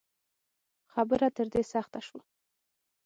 [0.93, 2.21] خبره تر دې سخته شوه